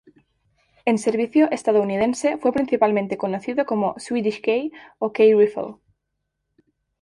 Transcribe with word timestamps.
En 0.89 0.97
servicio 0.97 1.47
estadounidense 1.51 2.37
fue 2.39 2.51
principalmente 2.51 3.17
conocido 3.19 3.67
como 3.67 3.93
"Swedish-K" 3.99 4.75
o 4.97 5.13
"K-Rifle". 5.13 5.75